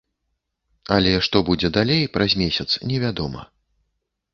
Але 0.95 1.11
што 1.29 1.37
будзе 1.51 1.73
далей, 1.77 2.03
праз 2.19 2.31
месяц, 2.43 2.69
невядома. 2.95 3.41